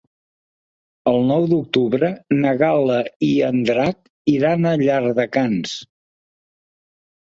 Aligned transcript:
El 1.11 1.17
nou 1.31 1.43
d'octubre 1.51 2.09
na 2.39 2.53
Gal·la 2.61 2.97
i 3.27 3.31
en 3.49 3.61
Drac 3.69 4.11
iran 4.37 4.69
a 4.71 4.75
Llardecans. 4.85 5.77